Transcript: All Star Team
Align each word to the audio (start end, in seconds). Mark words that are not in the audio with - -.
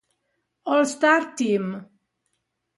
All 0.65 0.87
Star 0.87 1.35
Team 1.35 1.65